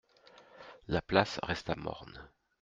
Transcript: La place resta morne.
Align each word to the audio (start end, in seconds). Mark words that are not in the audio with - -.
La 0.95 1.03
place 1.03 1.37
resta 1.45 1.75
morne. 1.77 2.27